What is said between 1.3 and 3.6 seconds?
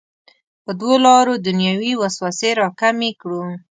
دنیوي وسوسې راکمې کړو.